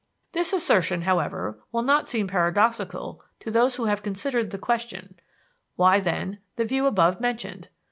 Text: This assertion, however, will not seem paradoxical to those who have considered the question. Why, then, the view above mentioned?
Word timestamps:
This 0.31 0.51
assertion, 0.51 1.03
however, 1.03 1.59
will 1.71 1.83
not 1.83 2.07
seem 2.07 2.25
paradoxical 2.25 3.23
to 3.39 3.51
those 3.51 3.75
who 3.75 3.85
have 3.85 4.01
considered 4.01 4.49
the 4.49 4.57
question. 4.57 5.13
Why, 5.75 5.99
then, 5.99 6.39
the 6.55 6.65
view 6.65 6.87
above 6.87 7.21
mentioned? 7.21 7.67